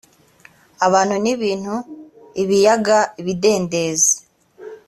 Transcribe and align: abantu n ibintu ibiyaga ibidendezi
abantu 0.85 1.15
n 1.23 1.25
ibintu 1.33 1.75
ibiyaga 2.41 2.99
ibidendezi 3.21 4.13